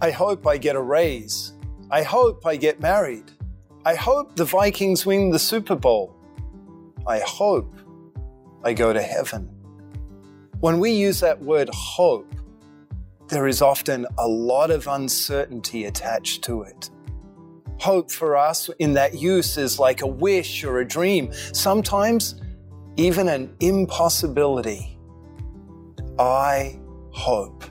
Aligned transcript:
I 0.00 0.12
hope 0.12 0.46
I 0.46 0.58
get 0.58 0.76
a 0.76 0.80
raise. 0.80 1.54
I 1.90 2.02
hope 2.02 2.46
I 2.46 2.56
get 2.56 2.80
married. 2.80 3.32
I 3.84 3.96
hope 3.96 4.36
the 4.36 4.44
Vikings 4.44 5.04
win 5.04 5.30
the 5.30 5.38
Super 5.38 5.74
Bowl. 5.74 6.14
I 7.06 7.18
hope 7.20 7.74
I 8.62 8.74
go 8.74 8.92
to 8.92 9.02
heaven. 9.02 9.48
When 10.60 10.78
we 10.78 10.92
use 10.92 11.18
that 11.20 11.42
word 11.42 11.68
hope, 11.72 12.32
there 13.28 13.48
is 13.48 13.60
often 13.60 14.06
a 14.18 14.28
lot 14.28 14.70
of 14.70 14.86
uncertainty 14.86 15.84
attached 15.86 16.44
to 16.44 16.62
it. 16.62 16.90
Hope 17.80 18.10
for 18.10 18.36
us 18.36 18.70
in 18.78 18.94
that 18.94 19.14
use 19.14 19.58
is 19.58 19.78
like 19.78 20.02
a 20.02 20.06
wish 20.06 20.64
or 20.64 20.78
a 20.78 20.86
dream, 20.86 21.32
sometimes 21.52 22.40
even 22.96 23.28
an 23.28 23.54
impossibility. 23.60 24.98
I 26.18 26.78
hope. 27.10 27.64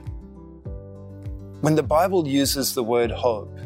When 1.60 1.74
the 1.74 1.82
Bible 1.82 2.28
uses 2.28 2.72
the 2.72 2.84
word 2.84 3.10
hope, 3.10 3.58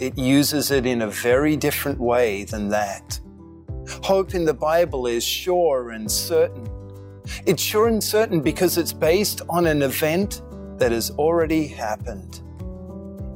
it 0.00 0.18
uses 0.18 0.70
it 0.70 0.84
in 0.84 1.00
a 1.00 1.08
very 1.08 1.56
different 1.56 1.98
way 1.98 2.44
than 2.44 2.68
that. 2.68 3.18
Hope 4.02 4.34
in 4.34 4.44
the 4.44 4.52
Bible 4.52 5.06
is 5.06 5.24
sure 5.24 5.92
and 5.92 6.10
certain. 6.10 6.68
It's 7.46 7.62
sure 7.62 7.88
and 7.88 8.04
certain 8.04 8.42
because 8.42 8.76
it's 8.76 8.92
based 8.92 9.40
on 9.48 9.66
an 9.66 9.80
event 9.80 10.42
that 10.76 10.92
has 10.92 11.10
already 11.12 11.66
happened. 11.66 12.42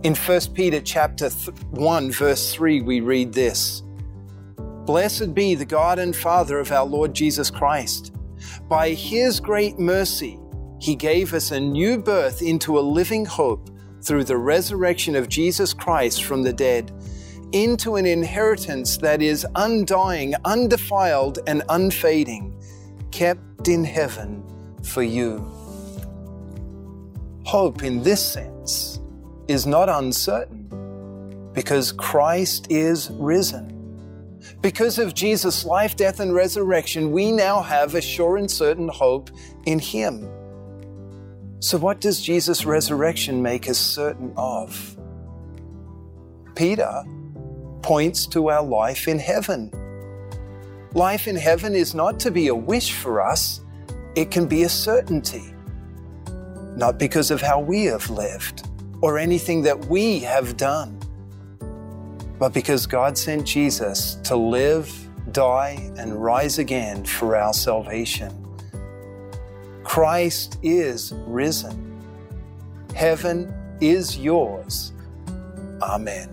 In 0.03 0.15
1 0.15 0.41
Peter 0.53 0.83
chapter 0.83 1.31
1 1.31 2.13
verse 2.13 2.53
3 2.53 2.83
we 2.83 3.01
read 3.01 3.33
this. 3.33 3.83
Blessed 4.85 5.33
be 5.33 5.55
the 5.55 5.65
God 5.65 5.99
and 5.99 6.15
Father 6.15 6.59
of 6.59 6.71
our 6.71 6.85
Lord 6.85 7.15
Jesus 7.15 7.51
Christ. 7.51 8.15
By 8.69 8.91
his 8.91 9.41
great 9.41 9.79
mercy 9.79 10.39
he 10.81 10.97
gave 10.97 11.33
us 11.33 11.51
a 11.51 11.59
new 11.59 11.97
birth 11.97 12.43
into 12.43 12.79
a 12.79 12.81
living 12.81 13.25
hope 13.25 13.71
through 14.03 14.25
the 14.25 14.37
resurrection 14.37 15.15
of 15.17 15.29
Jesus 15.29 15.73
Christ 15.73 16.25
from 16.25 16.43
the 16.43 16.53
dead 16.53 16.93
into 17.53 17.97
an 17.97 18.07
inheritance 18.07 18.97
that 18.99 19.21
is 19.21 19.47
undying, 19.55 20.35
undefiled, 20.45 21.39
and 21.47 21.63
unfading, 21.69 22.59
kept 23.11 23.69
in 23.69 23.85
heaven 23.85 24.43
for 24.83 25.03
you. 25.03 25.39
Hope 27.45 27.83
in 27.83 28.03
this 28.03 28.27
sense 28.27 29.01
is 29.49 29.67
not 29.67 29.89
uncertain 29.89 30.63
because 31.53 31.93
Christ 31.93 32.69
is 32.71 33.11
risen. 33.13 33.69
Because 34.63 34.99
of 34.99 35.15
Jesus' 35.15 35.65
life, 35.65 35.97
death, 35.97 36.21
and 36.21 36.35
resurrection, 36.35 37.13
we 37.13 37.31
now 37.31 37.61
have 37.61 37.95
a 37.95 38.01
sure 38.01 38.39
and 38.39 38.51
certain 38.51 38.89
hope 38.89 39.31
in 39.67 39.79
Him. 39.79 40.29
So, 41.63 41.79
what 41.79 42.01
does 42.01 42.21
Jesus' 42.21 42.65
resurrection 42.65 43.41
make 43.41 43.69
us 43.71 43.79
certain 43.79 44.33
of? 44.37 44.97
Peter 46.57 47.05
points 47.83 48.27
to 48.27 48.51
our 48.51 48.65
life 48.65 49.07
in 49.07 49.17
heaven. 49.21 49.71
Life 50.95 51.29
in 51.29 51.37
heaven 51.37 51.77
is 51.77 51.95
not 51.95 52.19
to 52.19 52.33
be 52.33 52.49
a 52.49 52.55
wish 52.55 52.95
for 52.95 53.21
us, 53.21 53.61
it 54.17 54.33
can 54.33 54.49
be 54.49 54.65
a 54.65 54.69
certainty. 54.69 55.55
Not 56.75 56.99
because 56.99 57.31
of 57.31 57.41
how 57.41 57.61
we 57.61 57.85
have 57.85 58.11
lived 58.11 58.69
or 59.01 59.17
anything 59.17 59.63
that 59.63 59.87
we 59.87 60.19
have 60.19 60.57
done, 60.57 60.99
but 62.41 62.53
because 62.53 62.87
God 62.87 63.17
sent 63.17 63.47
Jesus 63.47 64.17
to 64.25 64.35
live, 64.35 64.93
die, 65.31 65.93
and 65.97 66.21
rise 66.21 66.59
again 66.59 67.05
for 67.05 67.37
our 67.37 67.53
salvation. 67.53 68.52
Christ 69.93 70.57
is 70.63 71.13
risen. 71.27 72.01
Heaven 72.95 73.53
is 73.79 74.17
yours. 74.17 74.91
Amen. 75.83 76.31